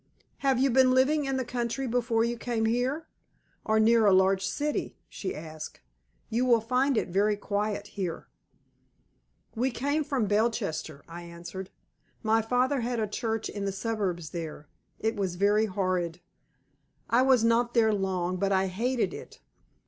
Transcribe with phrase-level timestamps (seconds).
[0.39, 3.05] "Have you been living in the country before you came here,
[3.63, 5.79] or near a large city?" she asked.
[6.27, 8.27] "You will find it very quiet here!"
[9.53, 11.69] "We came from Belchester," I answered.
[12.23, 14.67] "My father had a church in the suburbs there.
[14.97, 16.19] It was very horrid;
[17.07, 19.39] I was not there long, but I hated it.